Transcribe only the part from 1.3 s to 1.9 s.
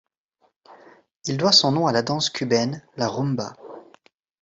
doit son nom